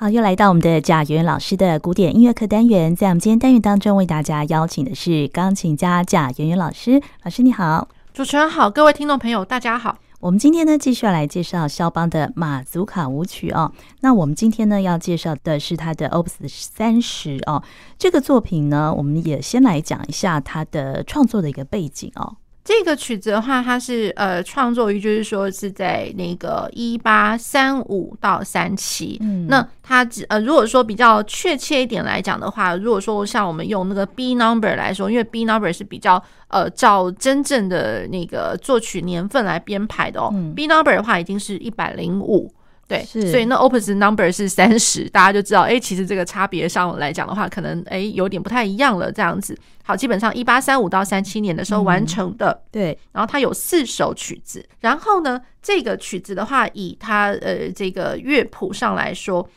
[0.00, 7.02] 好，又来到我们的贾元老师的古典音乐课单元，在我们今天单元当中，为大家邀请的是钢琴家贾元元老师。
[7.22, 9.98] 老师你好，主持人好，各位听众朋友大家好。
[10.20, 13.70] 我们今天呢，继续要来介绍肖邦的马祖卡舞曲哦。
[14.00, 17.62] 那我们今天呢，要介绍的是他的 Opus 三十哦。
[17.98, 22.36] 这个作品呢，我们也先来讲一下他的创作的一个背景哦。
[22.70, 29.18] 这个曲子的话，它是呃创作于就是说是在那个一八三五到三七。
[29.20, 40.30] 嗯，那它呃如果说比较确切一点来讲的话，如果说像我们用那个 B number 来说，因为 B number 是比较呃照真正的那个作曲年份来编排的哦。
[40.32, 42.54] 嗯，B number 的话已经是一百零五。
[42.90, 49.56] 对，所以那 Opus number 是三十，大家就知道，哎，其实这个差别上来讲的话，可能哎有点不太一样了，这样子。
[49.84, 52.98] 好，基本上一八三五到三七年的时候完成的，嗯、对。
[53.12, 59.48] 然后它有四首曲子，然后呢，这个曲子的话，以它呃这个乐谱上来说，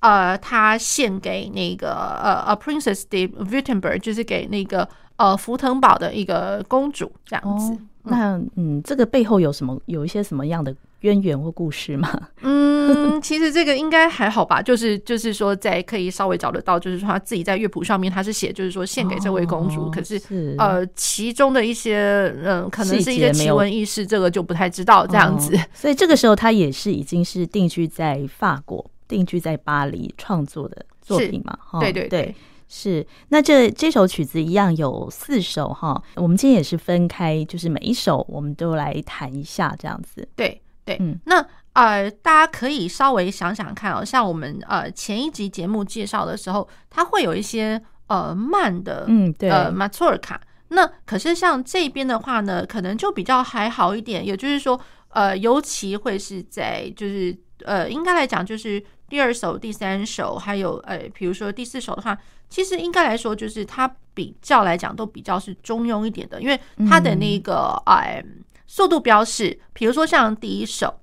[0.00, 7.72] 呃，它献给那个呃呃 Princess de Württemberg，就是给那个呃福腾堡的一个公主这样子。
[7.72, 9.80] 哦、那嗯，这个背后有什么？
[9.86, 10.74] 有一些什么样的？
[11.02, 12.08] 渊源或故事吗？
[12.42, 19.86] 嗯，其实这个应该还好吧，就是就是说，在可以稍微找得到，就是说他自己在乐谱上面他是写，就是说献给这位公主。
[19.86, 25.56] 哦、可是，是呃，其中的一些嗯，可能是一些奇闻异事，这个就不太知道这样子。
[25.56, 31.58] 哦、所以这个时候他也是已经是定居在法国、定居在巴黎创作的作品嘛？
[31.80, 32.34] 对对，对，
[32.72, 33.06] 是。
[33.28, 40.26] 那这这首曲子一样有四首哈，我们今天也是分开，就是每一首我们都来弹一下这样子。
[40.34, 40.62] 对。
[40.84, 50.40] 对，嗯，那呃，大家可以稍微想想看哦，像我们呃前一集节目介绍的时候，它会有一些呃慢的，嗯，对，呃马祖尔卡。
[50.70, 57.32] 那可是像这边的话呢，可能就比较还好一点，也就是说，呃，尤其会是在就是
[57.64, 62.16] 呃，应该来讲就是第二首、第三首，还有呃，比如说第四首的话，
[62.48, 68.24] 其实应该来说就是它比较来讲都比较是中庸一点的，因为它的那个哎。
[68.24, 68.24] 呃
[68.66, 70.98] 速度标示，比如说像第一首，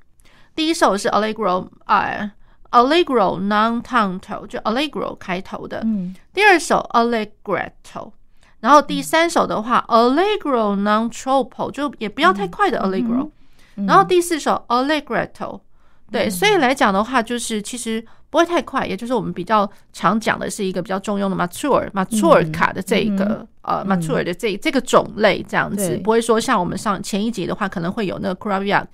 [0.55, 2.31] 第一首是 Allegro，呃
[2.71, 5.81] ，Allegro non tanto，就 Allegro 开头的。
[5.85, 6.15] 嗯。
[6.33, 8.13] 第二首 Allegretto，
[8.61, 13.29] 然后第三首的话、嗯、Allegro non troppo，就也不要太快的 Allegro、
[13.75, 13.85] 嗯。
[13.85, 15.61] 然后第四首 Allegretto，、嗯、
[16.11, 23.25] 对，所以来讲的话，就是其实不会太快，也就是我们比较常讲的是一个比较中庸的 Mature Mature 卡的这一个。
[23.25, 28.87] 嗯呃，马祖尔的这这个种类这样子，不会说像我们上前一集的话，可能会有那个 Kraviak，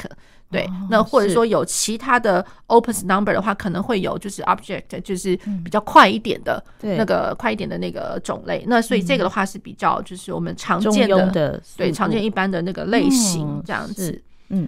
[0.51, 8.65] 对，那或者说有其他的 Opus number 的话，可能会有就是 Object，就是比较快一点的那个快一点的那个种类。
[8.67, 14.21] 那所以这个的话是比较就是我们常见的，对，常见一般的那个类型这样子。
[14.49, 14.67] 嗯，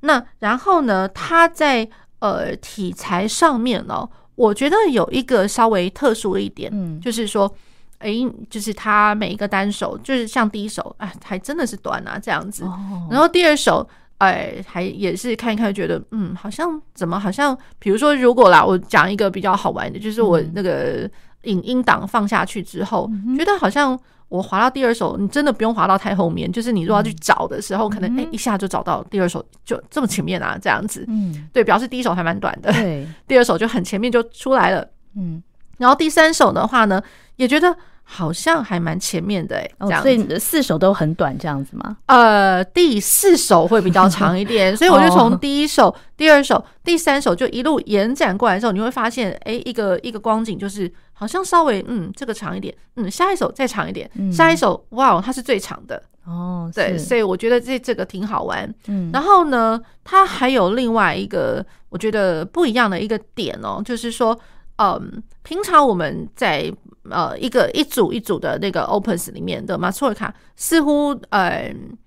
[0.00, 1.88] 那然后呢，它在
[2.20, 7.52] 呃题材上面呢，我觉得有一个稍微特殊一点，就是说。
[8.00, 8.14] 哎，
[8.48, 12.64] 就是他每一个单手，就是像第一首，哎，还真的是短啊，这样子。
[13.10, 21.06] 然后第二首，哎，还也是看一看，觉得嗯，好像怎么好像，比如说，如果啦，我讲一个比较好玩的，就是我那个
[21.44, 31.04] 影音档放下去之后，觉得好像我滑到第二首，你真的不用滑到太后面，就是你如果要去找的时候，可能哎一下就找到第二首，就这么前面啊，这样子。
[31.08, 34.86] 嗯，对，表示第一首还蛮短的，对， 第二首就很前面就出来了。
[35.16, 35.42] 嗯，
[35.78, 37.02] 然后第三首的话呢，
[37.36, 37.76] 也觉得。
[38.12, 41.96] 好像还蛮前面的哎、欸，所以你的四首都很短这样子吗？
[42.06, 56.02] 呃，第四首会比较长一点， 所以我就从第一首、第二首、第三首就一路延展过来的时候，你会发现，哎，一个一个光景就是好像稍微嗯，这个长一点，嗯，下一首再长一点，下一首哇，它是最长的。
[56.24, 58.74] 哦，对，所以我觉得这这个挺好玩。
[58.86, 64.38] 嗯，然后呢，它还有另外一个我觉得不一样的一个点哦，就是说，
[64.76, 66.72] 嗯，平常我们在
[67.10, 71.98] 呃，一个一组一组的那个 Opus 里面的马祖尔卡，似乎嗯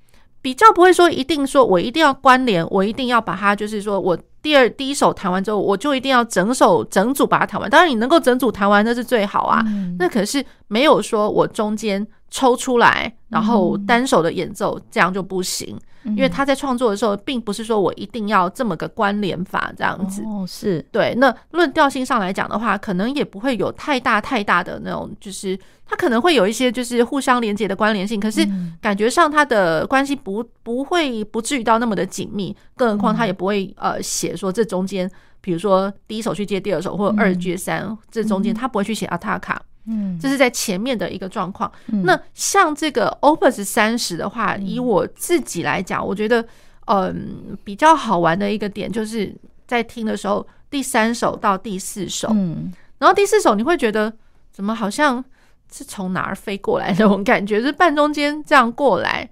[0.41, 7.67] 比较不会说一定说我一定要关联，我一定要把它就是说我第二第一首弹完之后，我就一定要整首整组把它弹完。
[7.69, 9.63] 当然，你能够整组弹完那是最好啊。
[9.65, 15.79] 嗯、那可是没有说我中间抽出来，然后单手的演奏，这样就不行。
[16.05, 21.13] 因为他在创作的时候，并不是说我一定要这么个关联法这样子哦，是对。
[21.15, 28.47] 那论调性上来讲的话，可能也不会有太大太大的那种，就是它可能会有一些就是互相连接的关联性，可是
[28.81, 32.55] 感觉上它的关系不不会不至于到那么的紧密。
[32.75, 35.09] 更何况他也不会呃写说这中间，
[35.39, 39.61] 比如说第一首去接第二首，或者二接三，这中间他不会去写阿塔卡。
[39.85, 41.71] 嗯，这是在前面的一个状况。
[41.87, 46.45] 嗯、那像这个 Opus 三十的话，以我自己来讲，我觉得，
[46.85, 49.35] 嗯，比较好玩的一个点，就是
[49.67, 54.11] 在听的时候，第三首到第四首，嗯，然后第四首你会觉得
[54.51, 55.23] 怎么好像
[55.71, 59.29] 是从哪儿飞过来那种感觉，就是半中间这样过来，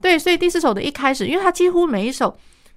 [0.00, 2.36] 对，所以第四首的一开始，因为它几乎每一首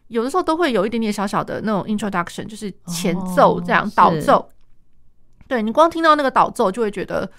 [0.09, 4.47] 有的时候都会有一点点小小的那种 introduction，就是前奏这样导奏，
[5.47, 7.29] 对，你光听到那个导奏就会觉得，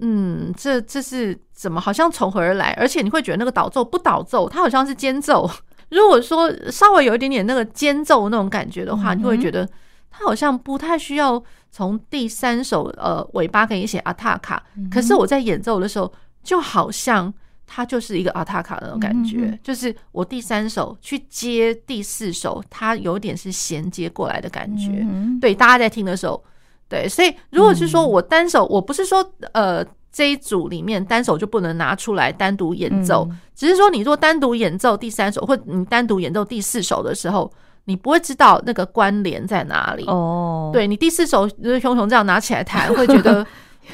[0.00, 5.50] 嗯，这这是怎么好像从何而来，而且你会觉得那个导奏不导奏，它好像是间奏。
[5.90, 9.68] 如果说稍微有一点点那个间奏那种感觉的话，你会觉得
[10.10, 16.10] 它好像不太需要从第三首呃尾巴给你写阿塔卡，可是我在演奏的时候，
[16.42, 17.32] 就好像
[17.66, 25.06] 它就是一个阿塔卡那种感觉，就是我第三首去接第四首，它有点是衔接过来的感觉。
[25.40, 26.42] 对，大家在听的时候，
[26.92, 29.84] 对，所以如果是说我单首，我不是说呃。
[30.14, 37.50] 这一组里面单手就不能拿出来单独演奏，嗯、只是说你若单独演奏第三首，或你单独演奏第四首的时候，
[37.86, 40.04] 你不会知道那个关联在哪里。
[40.04, 43.46] 哦，对，你第四首就是熊熊这样拿起来弹，会觉得。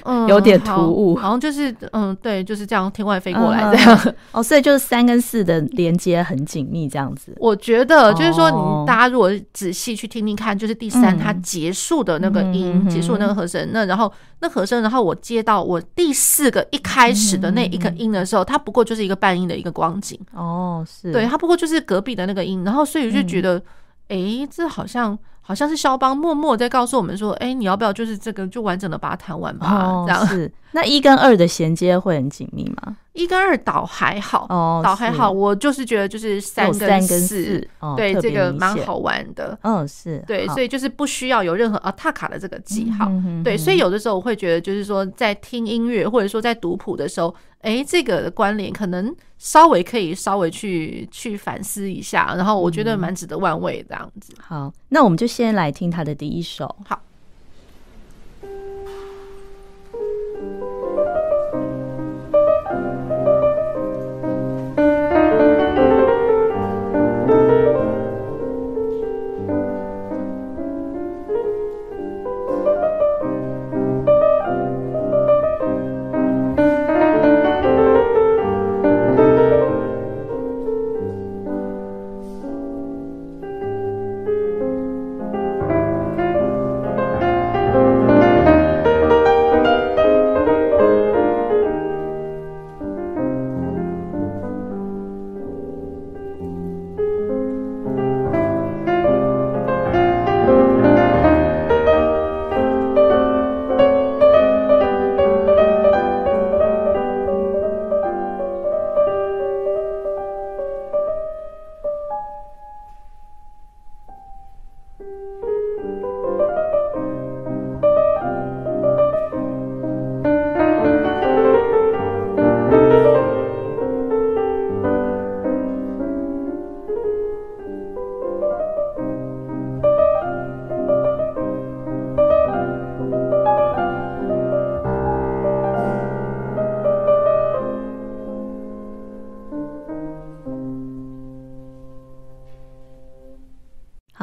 [0.05, 4.15] 嗯，有点突兀，好像就是嗯，对，就是这样天外飞过来这样。
[4.33, 7.35] 哦，所以就是三跟四的连接很紧密这样子。
[7.39, 20.19] 我觉得就是说，你大家如果仔细去听听看，就是第三它结束的那个音，结束那个和声，那然后那和声，然后我接到我第四个一开始的那一个音的时候，它不过就是一个半音的一个光景。
[20.35, 23.63] 哦，是，对，它不过就是隔壁的那个音，然后所以我就觉得，
[24.09, 25.19] 哎，这好像。
[25.49, 30.53] 好像是肖邦默默在告诉我们说：“哎、欸，你要不要就是这个就完整的把它弹完吧？”哦、这样是。
[30.73, 32.99] 那一跟二的衔接会很紧密吗？
[33.15, 35.31] 一跟二倒还好，哦，倒还好。
[35.31, 39.59] 我就是觉得就是三跟四，哦、对这个蛮好玩的。
[39.63, 43.07] 嗯、哦，是对，所以就是不需要有任何啊踏卡的这个记号。
[43.07, 47.35] 嗯、哼哼对，所以有的时候我会觉得，就是说在听音乐或者说在读谱的时候。
[47.61, 54.35] 哎，这个的关联可能稍微可以稍微去去反思一下，然后我觉得蛮值得玩味这样子。
[54.37, 54.43] 嗯。
[54.43, 56.77] 好，那我们就先来听他的第一首。
[56.87, 57.01] 好。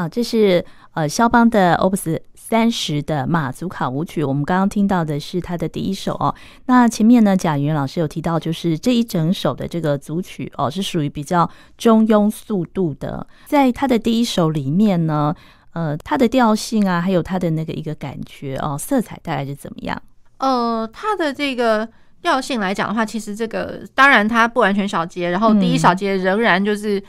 [0.07, 0.63] 这是
[0.93, 6.33] 呃肖邦的 Opus 三十的马祖卡舞曲，我们刚刚听到的是他的第一首哦。
[6.67, 13.25] 那前面呢，贾云老师有提到，就是这一整首的这个组曲哦，是属于比较中庸速度的。
[13.45, 15.35] 在他的第一首里面呢，
[15.73, 20.01] 呃，它的调性啊，还有它的那个一个感觉哦，色彩大概是怎么样？
[20.37, 21.89] 呃，它的这个。
[22.25, 27.01] 调性来讲的话，其实这个当然它不完全小节，然后第一小节仍然就是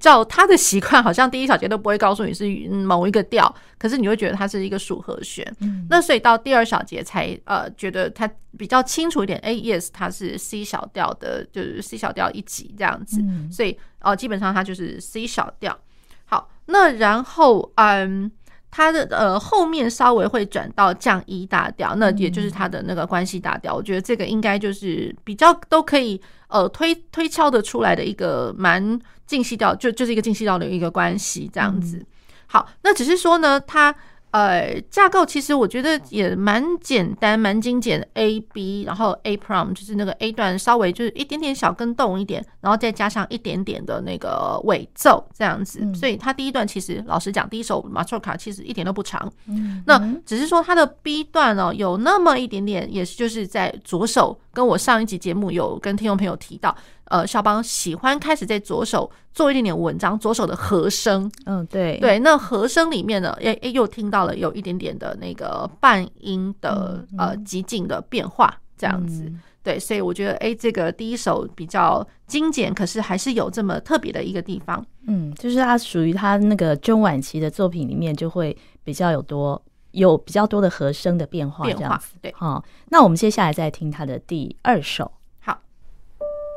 [0.00, 5.46] 照他的习惯，好像第一小节都不会告诉你是某一个调，可是你会觉得它是一个属和弦。
[5.60, 9.38] 嗯、那所以到第二小节才呃觉得它比较清楚一点。
[9.40, 13.20] 哎，yes，它是 C 小调的，就是 C 小调一级这样子。
[13.20, 15.78] 嗯、所以哦、呃，基本上它就是 C 小调。
[16.24, 18.32] 好，那然后嗯。
[18.76, 23.72] 它的呃后面稍微会转到降一大调，那也就是它的那个关系大调。
[23.72, 32.04] 我觉得这个应该就是比较都可以呃推推敲的出来的一个蛮进细调，就就是一个进细调的一个关系这样子。
[32.46, 33.94] 好，那只是说呢，它。
[34.34, 38.04] 呃，架构其实我觉得也蛮简单，蛮精简。
[38.14, 45.78] A B，然后 A prime 就是那个 A 段稍微就是一点点小跟动一点，然后再加上一点点的那个尾奏这样子。
[45.82, 49.32] 嗯、所以它第一段其实老实讲，第一首马祖卡其实一点都不长。
[49.46, 54.36] 嗯、那只是说它的 B 段哦，有那么一点点，也是就是在左手。
[54.52, 56.72] 跟我上一集节目有跟听众朋友提到，
[57.06, 61.98] 呃，肖邦喜欢开始在左手做一点点文章，左手的和声，嗯，对。
[61.98, 85.12] 对，那和声里面呢，诶诶，又听到了有一点点的那个半音的、嗯、呃极进的变化，这样子，嗯、对，所以我觉得，诶，这个第一首比较精简，可是还是有这么特别的一个地方，嗯，就是它属于他那个中晚期的作品里面，就会比较有多有比较多的和声的变化，这样子，对，好，那我们接下来再听他的第二首。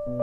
[0.08, 0.18] 听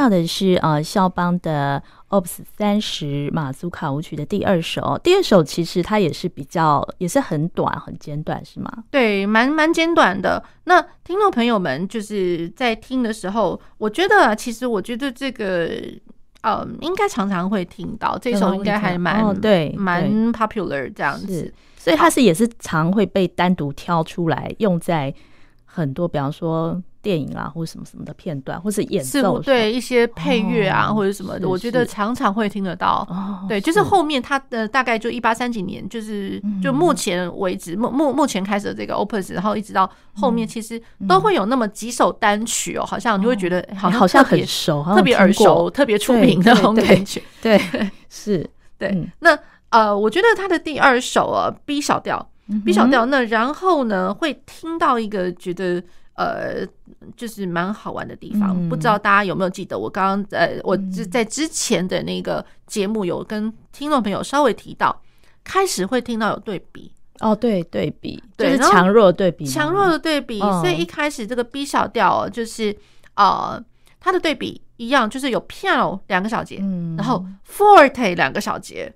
[0.00, 4.98] 到的是呃，肖邦的 Opus 三十马祖卡舞曲的第二首。
[5.04, 8.72] 第二首其实它也是比较，也是很短，很简短，是吗？
[8.90, 10.42] 对，蛮蛮简短的。
[10.64, 15.70] 那听众朋友们就是在听的时候，我觉得其实我觉得这个
[16.40, 21.52] 呃，应该常常会听到这首，应该还蛮、哦、对，蛮 popular 这样子。
[21.76, 25.14] 所以它是也是常会被单独挑出来用在
[25.66, 26.82] 很多，比方说。
[27.02, 33.06] 电影啊，或者什么什么的片段，或是演奏，对一些配乐啊，哦、或者什么的，我觉得常常会听得到。
[33.08, 47.22] 哦、对，就是后面他的大概就一八三几年，就是就目前为止，目目目前开始的这个 Opus，然后一直到后面，其实都会有那么几首单曲哦，好像你会觉得好像好像很熟，特别耳熟，特别出名的那种感觉。
[47.40, 47.58] 对。
[48.10, 49.10] 是，对。
[49.20, 49.38] 那
[49.70, 52.30] 呃，我觉得他的第二首啊，B 小调
[52.64, 55.82] ，B 小调，那然后呢，会听到一个觉得。
[56.20, 56.66] 呃，
[57.16, 60.76] 就是蛮好玩的地方，嗯、不知道大家有没有记得我刚刚呃，我
[61.10, 65.00] 在之前的那个节目有跟听众朋友稍微提到，
[65.42, 66.92] 开始会听到有对比。
[67.20, 72.76] 哦，对对比，对，就是强弱对比，强弱的对比，所以一开始这个 B 小调就是
[73.14, 73.62] 呃，
[73.98, 74.60] 它的对比。
[74.80, 78.94] 一样就是有 piano 两个小节，嗯、然后 forte 两个小节，嗯、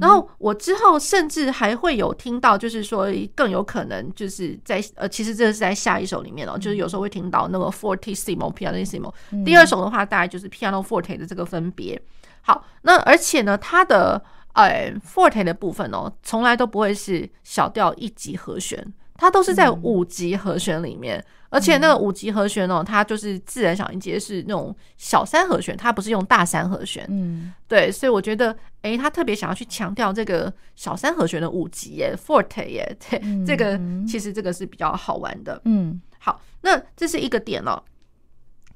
[0.00, 12.00] 然后我之后甚至还会有听到，就是说更有可能就是在呃，其实这是在下一首里面哦，嗯、就是有时候会听到那个 fortissimo pianissimo，嗯、第二首的话大概就是 piano forte 的这个分别。
[12.42, 21.24] 好，那而且呢，它的呃 forte 的部分哦，从来都不会是小调一级和弦，它都是在五级和弦里面。
[21.48, 27.06] 嗯而且那个五级和弦哦，它就是自然小音阶是那种小三和弦，它不是用大三和弦。
[27.08, 35.60] 嗯，对，所以我觉得，诶，他特别想要去强调这个小三和弦的五级耶，forte 耶， 对，这个其实这个是比较好玩的。
[35.66, 37.80] 嗯，好，那这是一个点哦，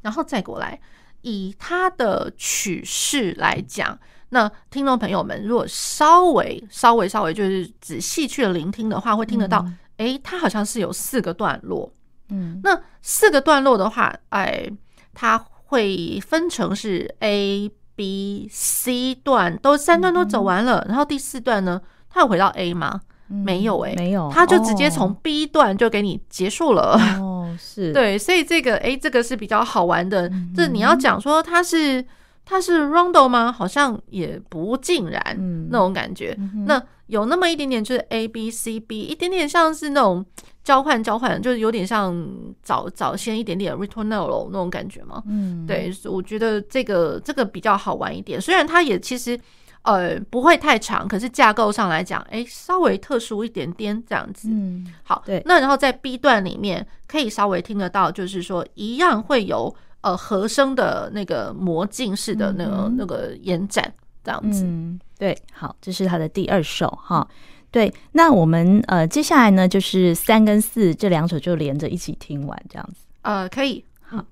[0.00, 0.80] 然后再过来，
[1.22, 3.98] 以它的曲式来讲，
[4.28, 11.92] 那听众朋友们如果稍微稍微稍微就是仔细去聆听的话，会听得到，诶，它好像是有四个段落。
[12.30, 14.70] 嗯，那四个段落的话，哎，
[15.14, 23.00] 它会分成是 A、B、C 段，都三段都走完了，嗯、然后第四段呢，它有回到 A 吗？
[23.28, 26.98] 嗯、没有、欸，哎，没有，它就直接从 B 段就给你结束了。
[27.20, 30.28] 哦， 是对，所以这个，哎，这个是比较好玩的。
[30.56, 32.04] 这、嗯、你要讲说它是
[32.44, 33.52] 它是 rondo 吗？
[33.52, 36.34] 好像也不尽然，嗯、那种感觉。
[36.38, 40.24] 嗯、那有那么一点点，就是 A、B、C、B，一点点像是那种。
[40.62, 42.14] 交换交换，就是有点像
[42.62, 45.20] 早早先一点点 ritornello 那种感觉嘛。
[45.26, 48.38] 嗯，对，我觉得这个这个比较好玩一点。
[48.38, 49.40] 虽然它也其实
[49.82, 54.48] 呃不会太长，可是架构上来讲，哎，稍微特殊一点点这样子。
[54.52, 55.42] 嗯，好，对。
[55.46, 64.64] 那然后在 B 段里面可以稍微听得到，就是说一样会有呃和声的那个魔镜式的那个、嗯、那个延展这样子。
[64.64, 67.26] 嗯，对，好，这是他的第二首哈。
[67.70, 73.06] 对，那我们呃接下来呢，就是三跟四这两首就连着一起听完这样子。
[73.22, 73.84] 呃，可以。
[74.00, 74.24] 好。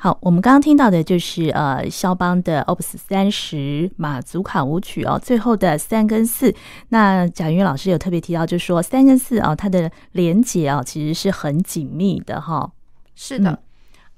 [0.00, 6.54] 好，我们刚刚听到的就是呃，肖邦的 Opus 三十马祖卡舞曲哦，最后的三跟四。
[6.90, 12.72] 那贾云老师有特别提到，就是说三跟四啊，它的连接啊，其实是很紧密的哈、哦。
[13.16, 13.60] 是的，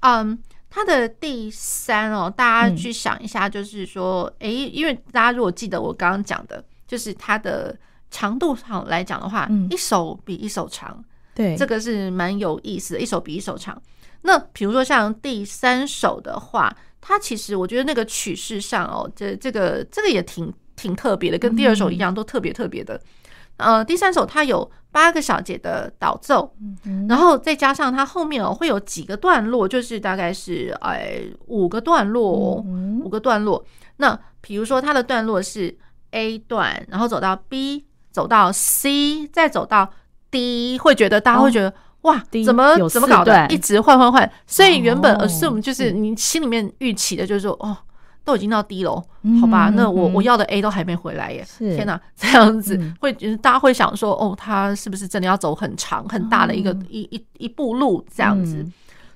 [0.01, 0.37] 嗯，
[0.69, 7.75] 它的第三哦，大家去想一下，就是说，哎、嗯，因为大家如果记得我刚刚讲的，就是它的
[8.11, 13.81] 长度上来讲的话，嗯、一首比一首长，对，这个是蛮有意思的，一首比一首长。
[14.23, 23.01] 那比如说像第三首的话，它其实我觉得那个曲式上哦，这这个这个也挺挺特别的，跟第二首一样，都特别特别的。
[23.57, 26.55] 呃，第三首它有八个小节的导奏，
[27.09, 32.63] 然后再加上它后面哦会有几个段落，就是大概是哎五个段落，
[33.03, 33.63] 五个段落。
[33.97, 35.75] 那比如说它的段落是
[36.11, 39.91] A 段，然后走到 B，走到 C，再走到
[40.29, 41.73] D，会觉得大家会觉得。
[42.01, 43.47] 哇，怎么怎么搞的？
[43.49, 47.77] 一直换换换，所以原本 assume 就是你心里面预期的，就是说哦，
[48.23, 48.95] 都已经到低楼，
[49.39, 49.71] 好吧？
[49.75, 51.45] 那我我要的 A 都还没回来耶！
[51.57, 58.65] 天哪，这样子会大家会想说，哦，他是不是真的要走很长很大的一个一一一步路这样子？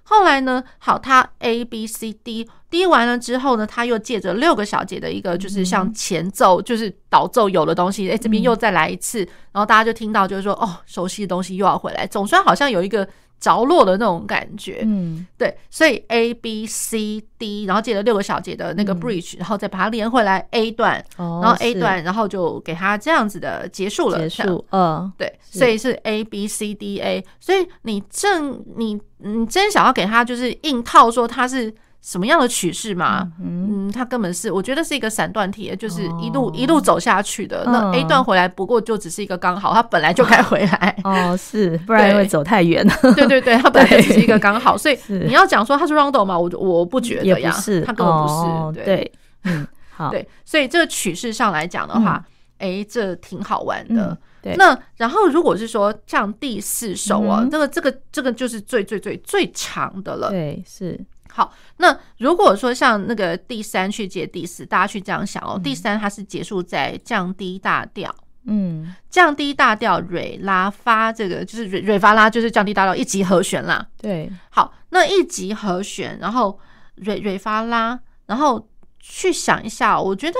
[0.07, 0.63] 后来呢？
[0.77, 9.19] 好，他 A B C D D 完了之后呢，他又借着六个小节的一个，就是像前奏，就是导奏有的东西，哎，这边又再来一次，
[9.51, 13.07] 然后大家就听到，就是说，哦，熟悉的东西又要回来，总算好像有一个。
[13.45, 31.71] 着落的那种感觉，嗯，对，所以 A B C D，然后接了六个小节的那个 bridge，然后再把它连回来 A 段，然后 A 段，然后就给它这样子的结束了，结束，嗯，对，所以是 A B C D A，所以你正你你真想要给它就是硬套说它是。
[32.05, 33.27] 什么样的曲式嘛？
[33.41, 37.63] 嗯，它根本是我觉得是一个散断体，就是一路一路走下去的。
[37.65, 40.95] 那 A 段回来不过就只是一个刚好，它本来就该回来。
[41.03, 42.95] 哦，是，不然会走太远了。
[43.15, 48.85] 对对对，它本来就只是一个刚好， 所以你要讲说它是 rondo 嘛，我我不觉得呀，是，它根本不是。
[48.85, 49.11] 对，
[49.45, 52.23] 嗯，好， 对，所以这个曲式上来讲的话，
[52.59, 54.15] 哎，这挺好玩的。
[54.43, 60.29] 对，那然后如果是说像第四首啊，这个这个这个就是最最最最长的了。
[60.29, 61.03] 对，是。
[61.35, 73.85] 好，那如果说像那个第三去接第四，大家去这样想哦，第三它是结束在降低大调，嗯，降低大调瑞拉发，这个就是瑞瑞发拉，就是降低大调一级和弦啦。
[73.97, 76.57] 对，好，那一级和弦，然后
[76.95, 78.69] 瑞瑞发拉，然后
[79.01, 80.37] 去想一下，我觉得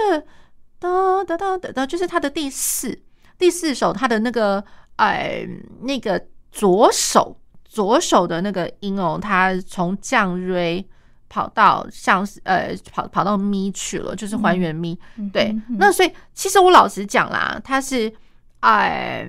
[0.80, 3.04] 哒哒哒哒哒，就是它的第四
[3.38, 4.64] 第四首，它的那个
[4.96, 5.46] 哎
[5.82, 7.38] 那个左手。
[7.76, 10.88] 左手的那个音哦，它从降瑞
[11.28, 14.98] 跑到像呃跑跑到咪去了，就是还原咪。
[15.18, 18.10] 嗯、对，嗯嗯、那所以其实我老实讲啦，它是
[18.62, 19.28] 哎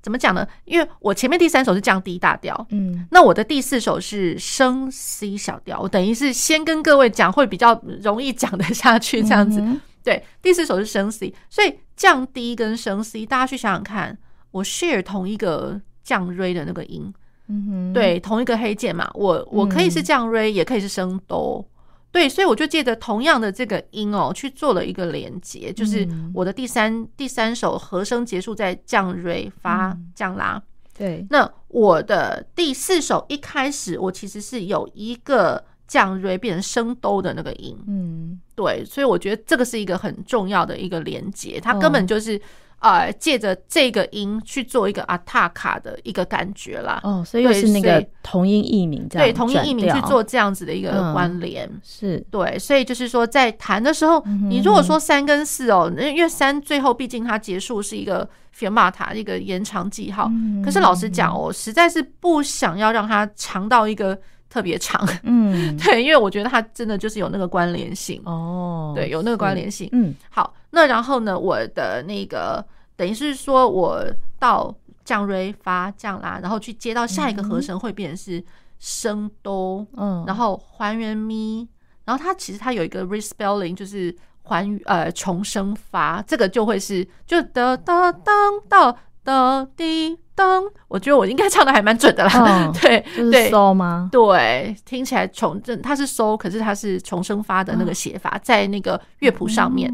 [0.00, 0.46] 怎么讲呢？
[0.66, 9.60] 因为我前面第三首是降 D 大调，嗯，那我的第四首是升 C 小调，我等于是先跟各位讲，会比较容易讲得下去这样子。
[9.60, 14.16] 嗯、对，第四首是升 C，所以降 D 跟升 C，大家去想想看，
[14.52, 17.12] 我 share 同一个降瑞的那个音。
[17.48, 21.66] 嗯哼，对，同一个黑键嘛，我我可以是降 Re，也可以是升哆，
[22.12, 30.62] 对，所以我就借着同样的这个音哦，去做了一个连接，就是我的第三第三首和声结束在降 Re 发降拉，
[30.96, 42.38] 对，那我的第四首一开始我其实是有一个降 Re 变成升哆的那个音，嗯，对，所以我觉得这个是一个很重要的一个连接，它根本就是。
[42.80, 47.00] 呃，借着这个音去做一个阿塔卡的一个感觉啦。
[47.02, 52.56] 哦，所以又是那个同音异名这样，对，同音异名去做这样子的一个关联，嗯、是对。
[52.58, 60.28] 所以就是说，在弹的时候，嗯、你如果说三跟四哦，因为三最后毕竟它结束是一个 fermata 一个延长记号。
[60.30, 64.16] 嗯、可是老实讲，我实在是不想要让它长到一个
[64.48, 65.06] 特别长。
[65.22, 68.20] 嗯， 对，因为我觉得它真的就是有那个关联性。
[68.24, 69.88] 哦，对，有那个关联性。
[69.92, 70.54] 嗯，好。
[70.70, 72.62] 那然后呢，我的那个
[72.94, 74.04] 等于是说，我
[74.38, 78.44] 到降瑞发降拉，然后去接到下一个和声，会变成是
[78.78, 81.66] 升哆，嗯，然后还原咪，
[82.04, 88.94] 然后它其实它有一个 respelling，就是还呃重生发，这个就会是就哒哒当到
[89.28, 94.08] 哒滴当，我觉得我应该唱的还蛮准的啦，对 对，嗦吗？
[94.10, 99.92] 对，听起来重正它是嗦，可是它是重生发的那个写法，在那个乐谱上面。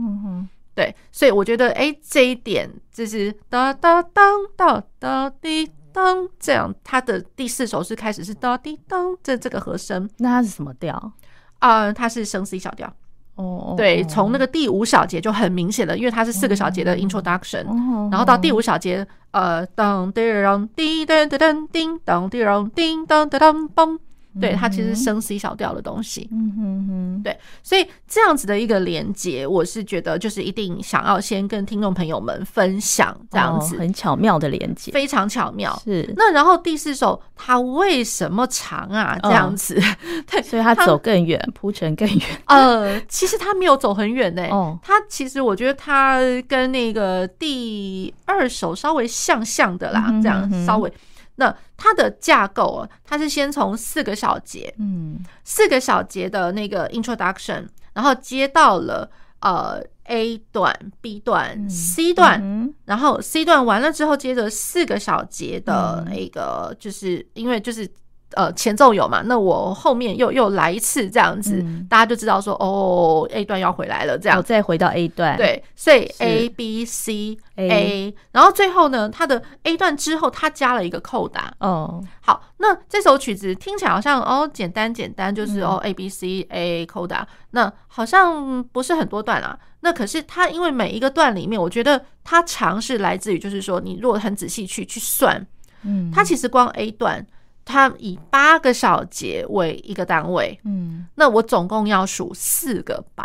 [0.72, 11.12] 对，所以我觉得，哎，这一点就是哒哒当哒哒滴当这样，它的第四首是开始是哒滴当这这个和声，那它是什么调
[11.58, 11.92] 啊？
[11.92, 12.94] 它是升 C 小调。
[13.36, 17.64] 哦，对，从那个第五小节就很明显了，因为它是四个小节的 introduction，
[18.10, 23.98] 然后到第五小节，呃，当滴当滴当当当叮当滴当叮当噔噔嘣，
[24.40, 26.28] 对，它其实是升 C 小调的东西。
[26.32, 35.80] 嗯哼哼，对，所以这样子的一个连接，我是觉得就是一定想要先跟听众朋友们分享这样子，哦、很巧妙的连接，非常巧妙。
[35.84, 39.18] 是那然后第四首它为什么长啊？
[39.22, 42.20] 这样子，哦、对，所以它走更远，铺陈更远。
[42.46, 44.50] 呃，其实它没有走很远呢、欸。
[44.50, 50.92] 哦，它其实我觉得它跟那个第二首稍微像像的啦，嗯、哼哼这样稍微。
[51.36, 67.88] 那它的架构啊，它是先从四个小节，嗯，四个小节的那个 introduction，然后接到了呃 A 段、B 段、C 段，然后 C 段完了之后，接着四个小节的那个，就是因为就是。
[68.34, 69.22] 呃，前奏有嘛？
[69.22, 82.02] 那我后面又又来一次这样子，嗯、大家就知道说哦，A 段要回来了，这样、哦、再回到 A 段，对，所以 A B C A，, A 然后最后呢，它的 A 段之后，它加了一个扣打哦。
[82.20, 89.58] 好，那这首曲子听起来好像哦，简单简单，就是、嗯、哦 A B C A 扣打，那好像不是很多段啊。
[89.80, 95.46] 那可是它因为每一个段里面，我觉得它长是来自于，就是说你如果很仔细去去算，
[95.82, 97.24] 嗯，它其实光 A 段。
[97.64, 103.24] 它以八个小节为一个单位，嗯，那我总共要数四个八，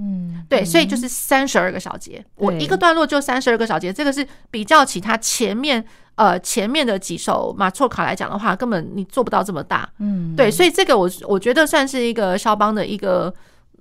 [0.00, 5.84] 嗯，对，所以就是三十二个小节，我一个段落就三十二个小节，这个是比较其他前面
[6.16, 13.32] 呃前面的几首马错卡来讲的话，根本你做不到这么大，嗯，对，所以这个我我觉得算是一个肖邦的一个，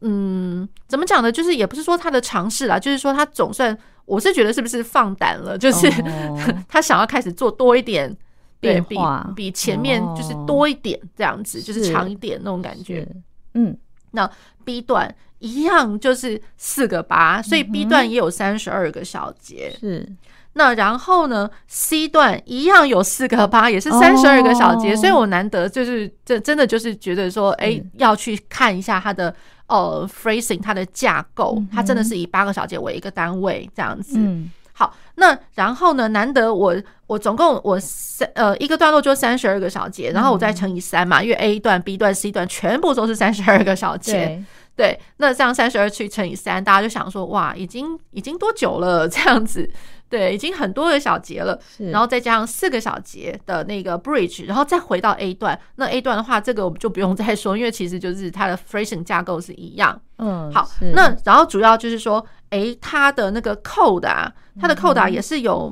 [0.01, 1.31] 嗯，怎么讲呢？
[1.31, 6.37] 就是也不是说他的尝试啦，就是说他总算，我是觉得是不是放胆了，就是、哦、
[6.69, 8.15] 他想要开始做多一点。
[8.59, 8.97] 对，比
[9.35, 13.07] 比前面就是多一点这样子，就是长一点那种感觉。
[13.53, 13.77] 嗯，
[14.11, 14.29] 那
[14.65, 19.75] B 段一样就是四个八，所以 B 段也有三十二个小节。
[19.79, 20.07] 是，
[20.53, 24.95] 那然后呢，C 段一样有四个八，也是三十二个小节。
[24.95, 29.33] 所以我难得就是这真的就是觉得说，哎，要去看一下它的
[29.67, 34.17] 呃 phrasing，它的架构，它真的是以八个小节为一个单位这样子。
[34.79, 36.07] 好，那然后呢？
[36.09, 36.75] 难得我
[37.07, 44.13] 我总共我三呃一个段落就三十二个小节，然后我再乘以三嘛，因为 A 段、B 段、C 段全部都是三十二个小节。
[44.13, 44.43] 对，
[44.75, 49.09] 对，那这样三十二去乘以三，大家就想说哇，已经已经多久了？
[49.09, 49.67] 这样子，
[50.07, 51.59] 对，已经很多个小节了。
[51.91, 55.59] 然后再加上四个小节的那个 bridge，然后再回到 A 段。
[55.77, 59.99] 那 A 段的话，这个我们就不用再说，因为其实就是它的 phrasing 架构是一样。
[60.19, 62.23] 嗯，好，那然后主要就是说。
[62.51, 65.71] 诶，它的那个扣的，它的扣打也是有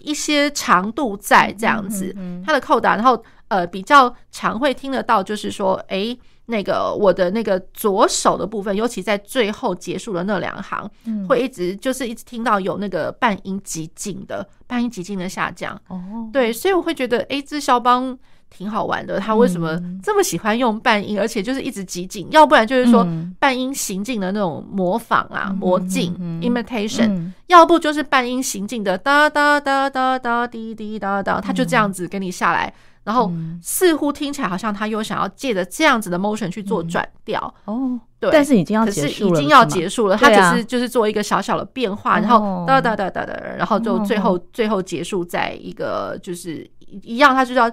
[0.00, 2.14] 一些长度在这样子。
[2.44, 10.90] 它的扣打，然后呃比较常会听得到，就是说，诶，那个我的那个左手的部分，尤其在最后结束的那两行，
[11.28, 15.74] 会一直就是一直听到有那个半音极进的半音极进的下降。
[15.88, 18.18] 哦，对，所以我会觉得，诶，这肖邦。
[18.50, 23.06] 挺好玩的，他为什么这么喜欢用半音，而且就是一直急进，要不然就是说
[23.38, 32.72] 半音行进的那种模仿啊，模进 imitation，要不就是半音行进的哒哒哒哒哒滴滴哒哒，他就这样子给你下来，
[33.04, 33.30] 然后
[33.62, 37.54] 似乎听起来好像他又想要借着这样子的 motion 去做转调。
[37.66, 46.68] 哦，对，但是已经要结束了，已经要结束了，他只是就是做一个小小的变化，然后哒哒哒哒哒，然后就最后最后结束在一个就是
[47.02, 47.70] 一样，他就要。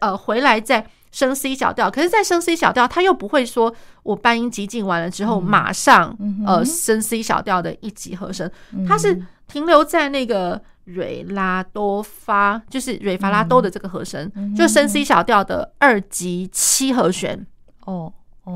[0.00, 8.50] 呃，回来再升 C 小调，可是再升 C 小调，他又不会说我半音急进完了之后马上呃升 C 小调的一级和声，
[8.86, 17.46] 它是停留在那个瑞拉多发，就是瑞发拉多的这个和声，就升 C 小调的二级七和弦。
[17.86, 18.12] 哦，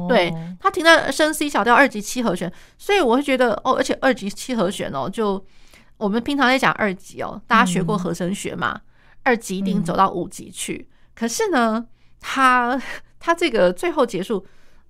[0.08, 5.42] 对，它停在升 C 小调二级七和弦，所以我会觉得哦，而且二级七和弦哦，就
[5.96, 8.78] 我们平常在讲二级哦，大家学过和声学嘛，
[9.22, 10.86] 二级一定走到五级去。
[11.14, 11.86] 可是呢，
[12.20, 12.80] 他
[13.18, 14.44] 他这个最后结束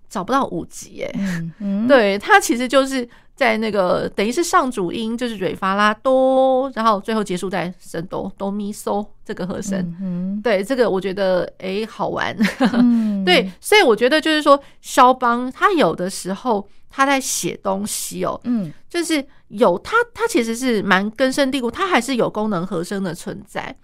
[0.08, 12.36] 找不到五级哎，嗯嗯、对，他其实就是在那个等于是上主音就是瑞发拉多，然后最后结束在升哆哆咪嗦这个和声，嗯、对，这个我觉得哎好玩，
[12.74, 23.74] 嗯、 对，所以我觉得就是说肖邦他有的时候他在写东西哦，嗯，就是有他他其实是蛮根深蒂固，他还是有功能和声的存在。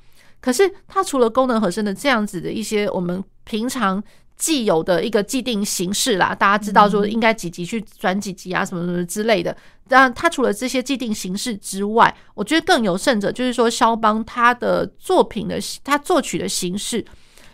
[0.41, 4.03] 可是，它除了功能和声的这样子的一些我们平常
[4.37, 9.57] 既有的一个既定形式啦，大家知道说应该几级去转几级啊，什么什么之类的。
[9.89, 17.05] 当然，它除了这些既定形式之外，我觉得更有甚者，就是说肖邦他的作品的他作曲的形式，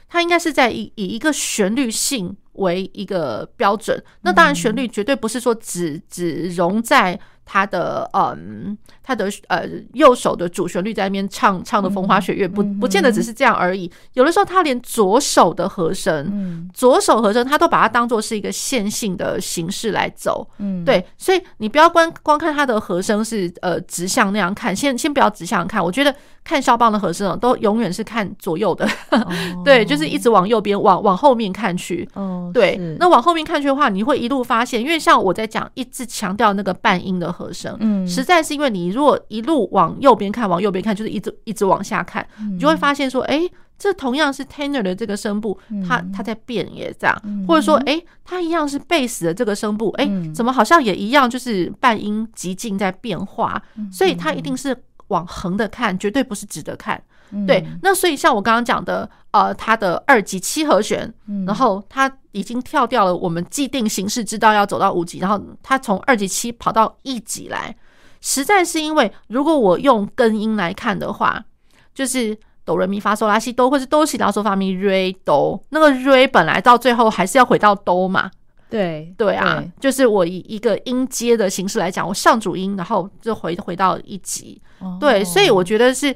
[0.09, 4.03] 他应该是在以以一个旋律性为一个标准。
[4.21, 13.91] 那当然，旋律绝对不是说只只融在他的嗯，他的呃右手的主旋律在那边唱唱的风花雪月，不不见得只是这样而已。
[14.15, 20.47] 有的时候他连左手的和声，左手和声他都把它当做是一个线性的形式来走。
[20.59, 25.85] 嗯，对，所以你不要光光看他的和声是呃直向那样看，先先不要直向看。
[25.85, 28.89] 我觉得看肖邦的和声都永远是看左右的，
[29.65, 32.09] 对，就是一直往右边往往后面看去。
[32.15, 43.41] 哦，对，那往后面看去的话，你会一路发现，因为像我在讲一直强调那个半音的和声，嗯，实在是因为你如果一路往右边看，往右边看，就是一直一直往下看，你就会发现说，哎，
[43.77, 54.77] 这同样是 tenor 的这个声部，它它在变也，这样，或者说，哎，它一样是贝斯的这个声部，哎，怎么好像也一样，就是半音极进在变化，所以它一定是
[55.09, 57.03] 往横的看，绝对不是直的看。
[57.47, 61.13] 对，那所以像我刚刚讲的，呃，它的二级七和弦，
[61.45, 67.75] 然后它已经跳掉了我们既定形式，知道要走到五级，然后它从二级七跑到一级来，
[68.21, 71.45] 实在是因为如果我用根音来看的话，
[71.93, 78.31] 就是哆来咪发嗦拉西哆，或是哆西拉嗦发咪瑞哆，那个瑞本来到最后还是要回到哆嘛，
[78.71, 79.73] 对对啊，对。
[79.81, 84.63] 就是我以一个音阶的形式来讲，我上主音，然后就回回到一级，
[85.01, 86.15] 对，所以我觉得是。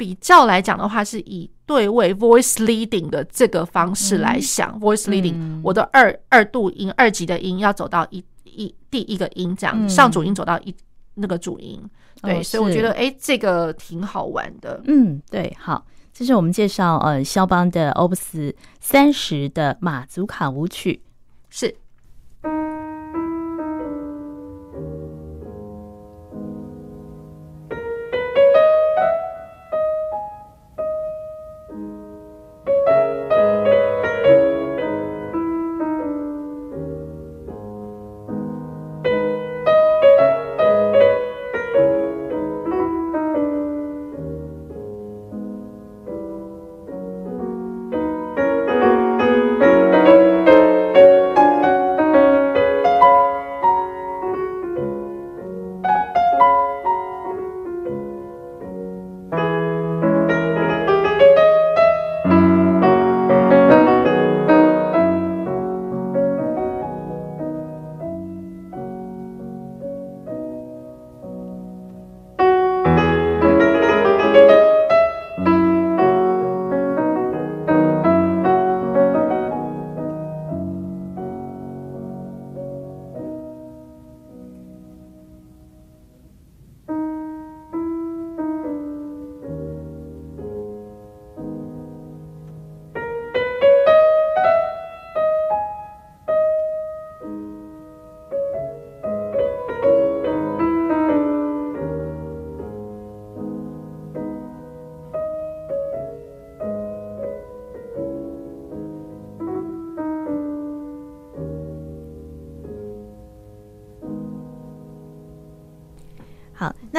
[0.00, 10.74] 比较来讲的话，是以对位 voice leading 的这个方式来想、嗯、voice leading，我的二二度音二级的音要走到一一第一个音这样，嗯、上主音走到一
[11.16, 11.78] 那个主音，
[12.22, 14.80] 对，哦、所以我觉得哎，这个挺好玩的。
[14.86, 15.84] 嗯，对，好，
[16.14, 21.02] 这是我们介绍呃肖邦的 Opus 三十的马祖卡舞曲，
[21.50, 21.76] 是。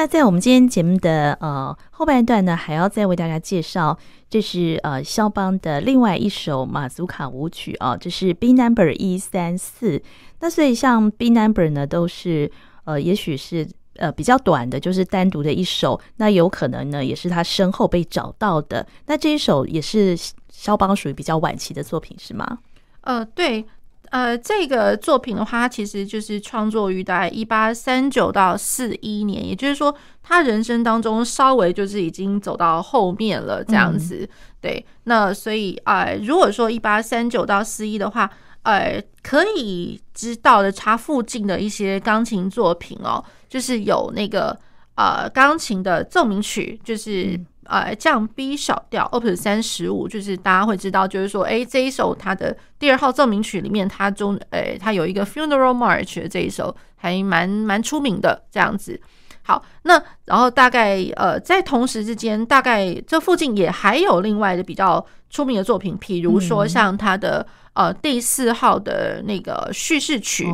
[0.02, 3.96] 那在我们今天节目的呃后半段呢，还要再为大家介绍，
[4.28, 10.02] 这是呃肖邦的另外一首马祖卡舞曲啊，这是 B Number 一三四。
[10.40, 12.50] 那所以像 B Number 呢，都是
[12.82, 16.00] 呃也许是呃比较短的，就是单独的一首。
[16.16, 18.84] 那有可能呢，也是他身后被找到的。
[19.06, 20.18] 那这一首也是
[20.50, 22.58] 肖邦属于比较晚期的作品，是吗？
[23.02, 23.64] 呃，对。
[24.12, 34.18] 呃，这个作品的话，它其实就是创作于大概一八三九到四一年，也就是说，他人生当中稍微就是已经走到后面了这样子。
[34.20, 34.28] 嗯、
[34.60, 38.30] 对，那所以呃，如果说一八三九到四一的话，
[38.64, 44.54] 呃，可以知道的，他附近的一些钢琴作品哦，就是有那个
[44.96, 47.40] 呃钢琴的奏鸣曲，就是。
[47.72, 59.00] 嗯呃，降 B 小调，Opus 三十五，就是大家会知道，就是说，哎，这一首它的第二号奏鸣曲里面，它中，哎，它有一个 Funeral March 的这一首，还蛮蛮出名的这样子。
[59.44, 67.46] 好，那然后大概呃，在同时之间，大概这附近也还有另外的比较出名的作品，譬如说像他的。
[67.74, 70.46] 呃，第四号的那个叙事曲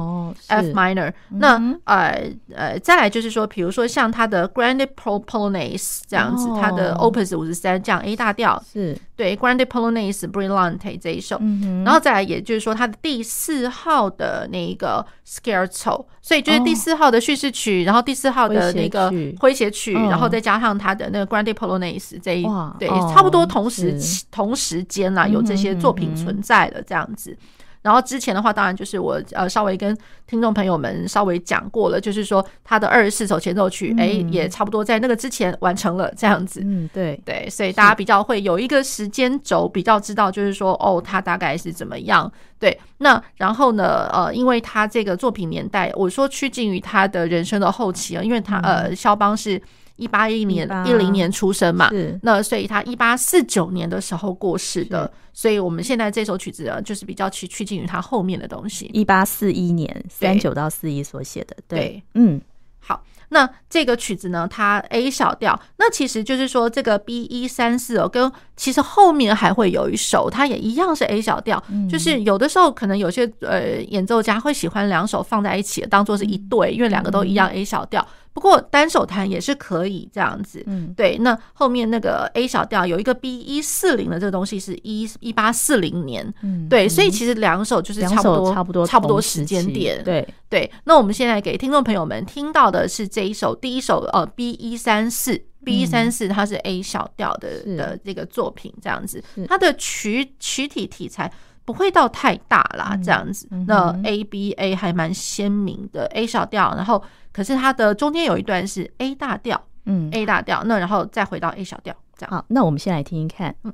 [0.47, 8.97] F minor，那呃呃，再来就是说，比如说像他的 Grande Polonaise 这样子，他的 Opus 五十三这样 A 大调是。
[9.17, 11.41] 对 Grande Polonaise Brillante 这一首，
[11.85, 19.11] 然后再来也就是说他的第四号的那个 Scherzo，所以就是第四号的叙事曲，然后第四号的那个
[19.41, 22.43] 诙谐曲，然后再加上他的那个 Grande Polonaise 这一
[22.79, 23.99] 对，差不多同时
[24.31, 26.99] 同时间啦，有这些作品存在的这样。
[26.99, 27.39] 样子，
[27.83, 36.61] 然后之前的话，当然就是我呃稍微跟听众朋友们稍微讲过了，就是说他的二十四首前奏曲，哎、嗯，也差不多在那个之前完成了这样子。
[36.65, 42.31] 嗯，对对，所以大家比较会有一个时间轴，比较知道就是说哦，他大概是怎么样。
[42.59, 49.61] 对，那然后呢，呃，因为他这个作品年代，我说趋近于他的人生的后期啊，因为他呃，肖邦是。
[49.99, 51.91] 一八一年一零年出生嘛，
[52.23, 58.89] 那所以他一八四九年的时候过世的，所以我们现在这首曲子啊，就是比较趋趋近于他后面的东西。
[58.95, 62.03] 一八四一年三九到四一所写的，对，对。
[62.15, 62.41] 嗯，
[62.79, 78.07] 好，那这个曲子呢，它 A 小调，那其实就是说这个 B 一三四哦，跟其实后面还会有一首，它也一样是 A 小调，嗯、就是有的时候可能有些呃演奏家会喜欢两首放在一起，当做是一对，因为两个都一样 A 小调。
[78.39, 81.19] 不过单手弹也是可以这样子，嗯，对。
[81.19, 86.89] 那后面那个 A 小调有一个 B 一四零的这个东西是一一八四零年，嗯，对。
[86.89, 90.25] 所以其实两首就是差不多差不多差不多时间点，对。
[90.49, 90.71] 对。
[90.85, 95.43] 那我们现在给听众朋友们听到的是这一首第一首呃 B 一三四。
[95.65, 101.31] B 一三四，它是 A 小调的的这个作品这样子，它的曲曲体题材
[101.69, 103.47] 不会到太大啦，这样子。
[103.67, 107.05] 那 A B A 还蛮鲜明的 A 小调，然后。
[107.31, 112.35] 可是它的中间有一段是 A 大调，嗯，A 大调，那然后再回到 A 小调，这样。
[112.35, 113.73] 好，那我们先来听听看，嗯。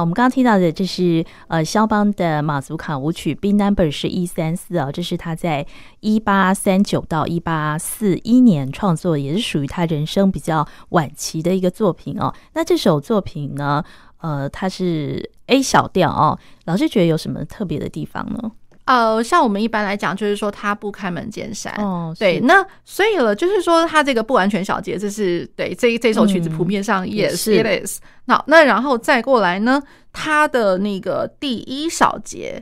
[0.00, 5.66] 我们刚刚听到的这是呃肖邦的马祖卡舞曲 B Number 是一三四哦，这是他在
[6.00, 12.32] 一八三九到一八四一年创作，也是属于他人生比较晚期的一个作品哦。
[12.54, 13.84] 那这首作品呢，
[14.18, 18.52] 呃，它是 A 小调哦，老师觉得有什么特别的地方呢？
[18.90, 28.00] 呃，像我们一般来讲，就是说他不开门见山，哦，对，那所以了，就是说他这个不完全小节，这是对这这首曲子普遍上也是 it is。
[28.26, 29.80] 好，那然后再过来呢，
[30.12, 32.60] 他的那个第一小节，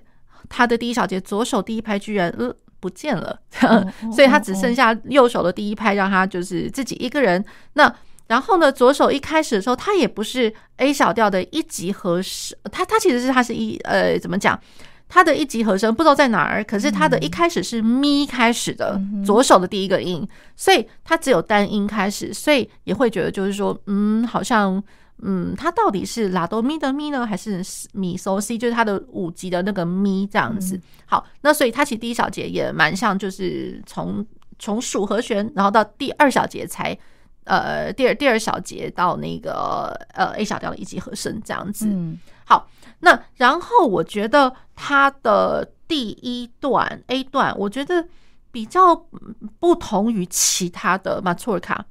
[0.51, 3.83] 他的第一小节左手第一拍居然呃不见了，哦、
[4.14, 7.43] 所以他只剩下右手的第一拍，让他就是自己一个人。
[7.72, 7.91] 那
[8.26, 14.61] 然后呢，左手一开始的时候，他也不是 A 小调的一级和声，他他其实是他是一呃怎么讲？
[15.09, 24.82] 它的一级和声不知道在哪儿，可是它的一开始是咪开始的，左手的第一个音，所以它只有单音开始，所以也会觉得就是说，嗯，好像，
[25.22, 28.59] 嗯，它到底是拉哆咪的咪呢，还是咪嗦西？
[28.59, 30.78] 就是它的五级的那个咪这样子。
[31.06, 34.24] 好，那所以它其实第一小节也蛮像，就是从
[34.59, 36.96] 从属和弦，然后到第二小节才，
[37.44, 41.86] 呃，第二第二小节到那个呃 A 小调的一级和声这样子。
[42.49, 42.68] 好。
[43.01, 48.05] 那然后我觉得它的第一段 A 段，我觉得
[48.51, 49.07] 比较
[49.61, 51.84] 不同于其他的马祖尔卡，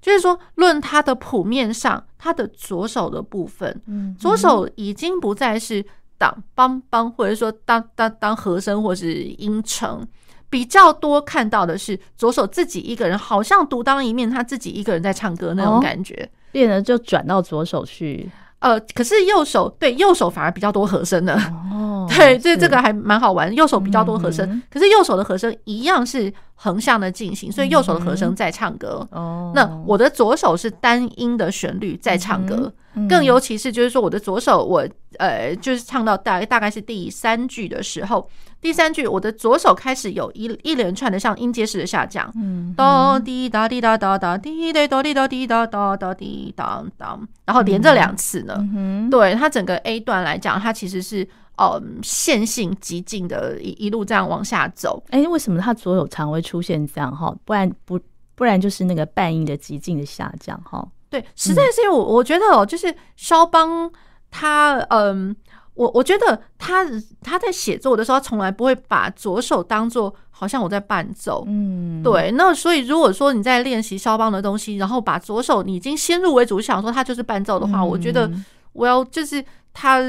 [0.00, 5.84] 就是说论它的谱面上，它的左手的部分，嗯左手已经不再是
[6.16, 10.06] 当梆梆，或者说当当当和声或是音程，
[10.48, 18.30] 比较多看到的是左手自己一个人，好像独当一面，他自己一个人在唱歌那种感觉，变得就转到左手去。
[18.64, 21.34] 呃，可是右手对右手反而比较多和声的，
[21.70, 23.54] 哦， 对，这这个还蛮好玩。
[23.54, 29.06] 右手比较多和声，嗯，可是右手的和声一样是横向的进行，所以右手的和声在唱歌。
[29.10, 32.72] 哦，那我的左手是单音的旋律在唱歌。
[32.76, 34.86] 嗯更尤其是就是说，我的左手我
[35.18, 38.30] 呃，就是唱到大大概是第三句的时候，
[38.60, 48.64] 第三句我的左手开始有一一连串的像音阶式的下降，嗯，哒滴哒滴哒哒哒滴哒哒滴哒滴哒哒哒滴当当，然后连着两次呢，
[49.10, 51.26] 对，它整个 A 段来讲，它其实是
[51.56, 55.02] 呃线性极进的一一路这样往下走。
[55.10, 57.34] 哎，为什么他左手常会出现这样哈？
[57.44, 57.98] 不然不
[58.34, 60.86] 不然就是那个半音的极进的下降哈。
[61.08, 63.88] 对，实在是因为我我觉得哦，就是肖邦
[64.32, 65.34] 他，嗯，
[65.74, 66.84] 我我觉得他
[67.22, 72.32] 他在写作的时候，他从来不会把左手当做好像我在伴奏，嗯，对。
[72.32, 78.28] 那所以如果说你在练习肖邦的东西，然后把左手你已经先入为主想说他就是伴奏的话，我觉得
[78.72, 79.44] 我要就是
[79.74, 80.00] 他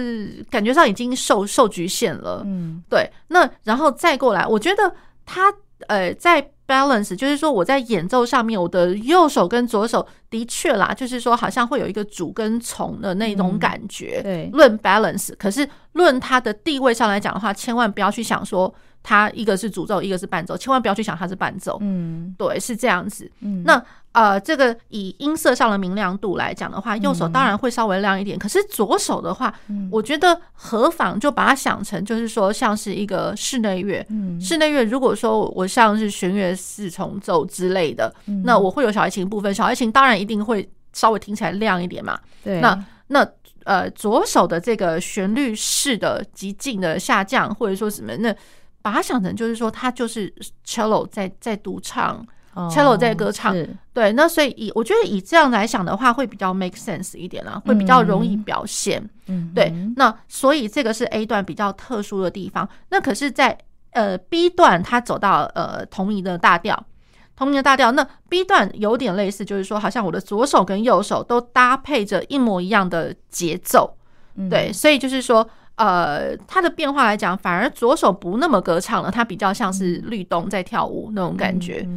[0.50, 3.12] 感觉上已经受受局限了，嗯，对。
[3.28, 4.96] 那然后再过来，我觉得
[5.26, 5.54] 他
[5.88, 6.50] 呃在。
[6.68, 14.20] balance 就是说，我在演奏上面，我的右手跟左手的确啦，就是说好像会有一个主跟从的那种感觉。
[14.24, 21.78] 对，论 balance，可是论他的地位上来讲的话，千万不要去想说他一个是主奏，一个是伴奏，千万不要去想他是伴奏。
[21.82, 23.32] 嗯，对，是这样子。
[23.42, 23.80] 嗯，那。
[24.16, 28.38] 呃，这个以音色上的明亮度来讲的话，右手当然会稍微亮一点。
[28.38, 34.06] 嗯、可是左手的话，嗯、我觉得何妨就把它想成，就是说像是一个室内乐。
[34.10, 42.18] 嗯、室内乐如果说我像是弦乐四重奏之类的，嗯、那我会有小提琴部分，小提琴当然一定会稍微听起来亮一点嘛。
[42.42, 43.28] 对，那那
[43.66, 48.34] 呃，左手的这个旋律式的急进的下降，或者说什么，那
[48.82, 50.34] 把它想成就是说，它就是
[50.66, 52.26] cello 在在独唱。
[52.70, 59.04] Cello 在歌唱，是对，那所以以我觉得以这样来想的话，会比较 make sense 一点啦，会比较容易表现。
[59.28, 62.68] 嗯，对，那所以这个是 A 段比较特殊的地方。
[62.90, 63.58] 那可是在，在
[63.92, 66.86] 呃 B 段，它走到呃同名的大调，
[67.36, 67.92] 同名的大调。
[67.92, 73.98] 那 B 段有点类似，就是说，好像我的左手跟右手都搭配着一模一样的节奏。
[74.50, 81.88] 对，所以就是说，呃，它的变化来讲，反而左手不那么歌唱了，它比较像是律动在跳舞那种感觉。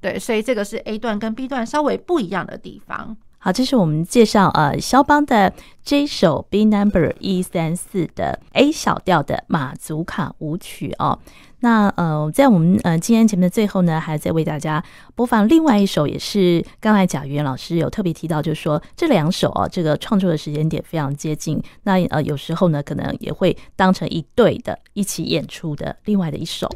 [0.00, 3.16] 对，所以这个是 A 段跟 B 段稍微不一样的地方。
[3.40, 5.52] 好，这是我们介绍呃肖邦的
[5.84, 11.18] 这首 B Number 一三四的 A 小调的马祖卡舞曲哦。
[11.60, 14.82] 那呃，在我们呃今天节目的最后呢，还在为大家
[15.14, 21.62] 播放另外一首，也是刚才贾元老师有特别提到，就是说这两首哦，这个创作的时间点非常接近。
[21.84, 26.68] 那呃，有时候呢，可能也会当成一对的一起演出的另外的一首。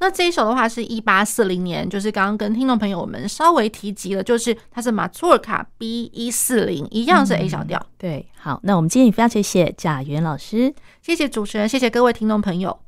[0.00, 7.80] 那这一首的话是一八四零年，就是刚刚跟听众朋友们稍微提及了，就是它是马祖尔卡 B 一四零，一样是 A 小调。
[7.98, 12.80] 对，好，那我们今天也非常谢谢贾元老师，谢谢主持人，谢谢各位听众朋友。